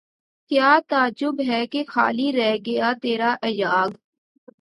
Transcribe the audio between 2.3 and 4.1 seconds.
رہ گیا تیرا ایاغ